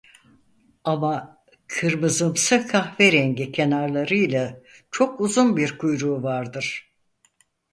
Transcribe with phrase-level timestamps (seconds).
[0.83, 4.59] Ama kırmızımsı-kahverengi kenarlarıyla
[4.91, 6.91] çok uzun bir kuyruğu vardır.